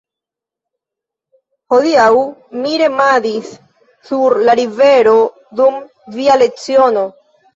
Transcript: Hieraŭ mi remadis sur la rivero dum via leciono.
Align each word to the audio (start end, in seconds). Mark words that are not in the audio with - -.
Hieraŭ 1.73 2.13
mi 2.61 2.71
remadis 2.83 3.51
sur 4.11 4.35
la 4.47 4.57
rivero 4.61 5.15
dum 5.61 5.79
via 6.17 6.39
leciono. 6.45 7.05